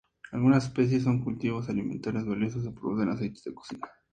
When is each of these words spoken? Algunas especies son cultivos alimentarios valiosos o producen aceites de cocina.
Algunas 0.31 0.63
especies 0.63 1.03
son 1.03 1.23
cultivos 1.23 1.69
alimentarios 1.69 2.25
valiosos 2.25 2.65
o 2.65 2.73
producen 2.73 3.09
aceites 3.09 3.43
de 3.43 3.53
cocina. 3.53 3.87